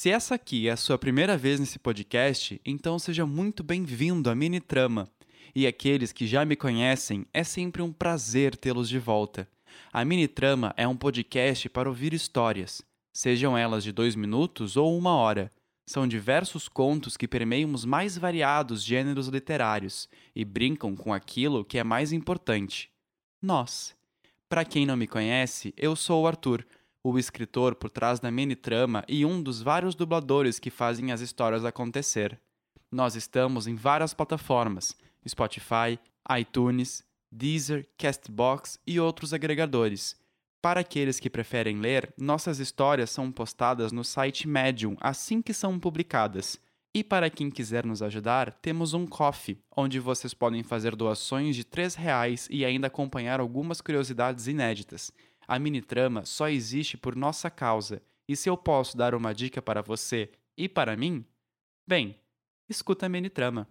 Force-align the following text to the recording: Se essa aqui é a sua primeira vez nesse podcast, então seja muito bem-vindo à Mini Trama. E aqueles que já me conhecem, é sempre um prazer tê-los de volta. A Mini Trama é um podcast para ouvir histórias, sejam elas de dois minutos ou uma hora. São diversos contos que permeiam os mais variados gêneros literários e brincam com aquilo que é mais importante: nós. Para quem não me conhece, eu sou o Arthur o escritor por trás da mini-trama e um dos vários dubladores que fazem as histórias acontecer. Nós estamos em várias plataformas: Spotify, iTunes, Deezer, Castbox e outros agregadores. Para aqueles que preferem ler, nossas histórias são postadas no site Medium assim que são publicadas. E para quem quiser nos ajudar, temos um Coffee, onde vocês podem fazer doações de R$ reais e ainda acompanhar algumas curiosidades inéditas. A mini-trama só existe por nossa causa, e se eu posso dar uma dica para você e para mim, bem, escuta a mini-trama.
Se 0.00 0.10
essa 0.10 0.36
aqui 0.36 0.68
é 0.68 0.70
a 0.70 0.76
sua 0.76 0.96
primeira 0.96 1.36
vez 1.36 1.58
nesse 1.58 1.76
podcast, 1.76 2.60
então 2.64 3.00
seja 3.00 3.26
muito 3.26 3.64
bem-vindo 3.64 4.30
à 4.30 4.34
Mini 4.36 4.60
Trama. 4.60 5.10
E 5.52 5.66
aqueles 5.66 6.12
que 6.12 6.24
já 6.24 6.44
me 6.44 6.54
conhecem, 6.54 7.26
é 7.34 7.42
sempre 7.42 7.82
um 7.82 7.92
prazer 7.92 8.54
tê-los 8.54 8.88
de 8.88 8.96
volta. 9.00 9.48
A 9.92 10.04
Mini 10.04 10.28
Trama 10.28 10.72
é 10.76 10.86
um 10.86 10.96
podcast 10.96 11.68
para 11.68 11.88
ouvir 11.88 12.12
histórias, 12.12 12.80
sejam 13.12 13.58
elas 13.58 13.82
de 13.82 13.90
dois 13.90 14.14
minutos 14.14 14.76
ou 14.76 14.96
uma 14.96 15.16
hora. 15.16 15.50
São 15.84 16.06
diversos 16.06 16.68
contos 16.68 17.16
que 17.16 17.26
permeiam 17.26 17.74
os 17.74 17.84
mais 17.84 18.16
variados 18.16 18.84
gêneros 18.84 19.26
literários 19.26 20.08
e 20.32 20.44
brincam 20.44 20.94
com 20.94 21.12
aquilo 21.12 21.64
que 21.64 21.76
é 21.76 21.82
mais 21.82 22.12
importante: 22.12 22.88
nós. 23.42 23.96
Para 24.48 24.64
quem 24.64 24.86
não 24.86 24.96
me 24.96 25.08
conhece, 25.08 25.74
eu 25.76 25.96
sou 25.96 26.22
o 26.22 26.26
Arthur 26.28 26.64
o 27.02 27.18
escritor 27.18 27.74
por 27.74 27.90
trás 27.90 28.20
da 28.20 28.30
mini-trama 28.30 29.04
e 29.08 29.24
um 29.24 29.42
dos 29.42 29.62
vários 29.62 29.94
dubladores 29.94 30.58
que 30.58 30.70
fazem 30.70 31.12
as 31.12 31.20
histórias 31.20 31.64
acontecer. 31.64 32.38
Nós 32.90 33.14
estamos 33.14 33.66
em 33.66 33.74
várias 33.74 34.14
plataformas: 34.14 34.96
Spotify, 35.26 35.98
iTunes, 36.38 37.04
Deezer, 37.30 37.88
Castbox 37.96 38.78
e 38.86 38.98
outros 38.98 39.34
agregadores. 39.34 40.16
Para 40.60 40.80
aqueles 40.80 41.20
que 41.20 41.30
preferem 41.30 41.78
ler, 41.78 42.12
nossas 42.18 42.58
histórias 42.58 43.10
são 43.10 43.30
postadas 43.30 43.92
no 43.92 44.02
site 44.02 44.48
Medium 44.48 44.96
assim 45.00 45.40
que 45.40 45.54
são 45.54 45.78
publicadas. 45.78 46.58
E 46.94 47.04
para 47.04 47.30
quem 47.30 47.50
quiser 47.50 47.84
nos 47.86 48.02
ajudar, 48.02 48.52
temos 48.54 48.92
um 48.92 49.06
Coffee, 49.06 49.60
onde 49.76 50.00
vocês 50.00 50.34
podem 50.34 50.64
fazer 50.64 50.96
doações 50.96 51.54
de 51.54 51.62
R$ 51.62 51.88
reais 51.96 52.48
e 52.50 52.64
ainda 52.64 52.88
acompanhar 52.88 53.38
algumas 53.38 53.80
curiosidades 53.80 54.48
inéditas. 54.48 55.12
A 55.48 55.58
mini-trama 55.58 56.26
só 56.26 56.48
existe 56.48 56.98
por 56.98 57.16
nossa 57.16 57.50
causa, 57.50 58.02
e 58.28 58.36
se 58.36 58.50
eu 58.50 58.56
posso 58.56 58.96
dar 58.96 59.14
uma 59.14 59.34
dica 59.34 59.62
para 59.62 59.80
você 59.80 60.30
e 60.54 60.68
para 60.68 60.94
mim, 60.94 61.24
bem, 61.86 62.20
escuta 62.68 63.06
a 63.06 63.08
mini-trama. 63.08 63.66